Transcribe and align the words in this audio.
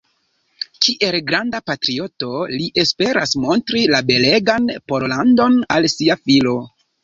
Kiel 0.85 1.17
granda 1.27 1.59
patrioto 1.71 2.31
li 2.55 2.71
esperas 2.85 3.35
montri 3.45 3.85
la 3.95 4.03
belegan 4.11 4.69
Pollandon 4.93 5.63
al 5.79 5.91
sia 5.99 6.23
filo. 6.27 6.61